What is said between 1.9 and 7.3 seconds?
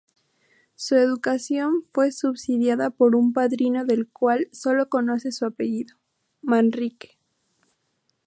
fue subsidiada por un padrino del cual solo conoce su apellido: "Manrique".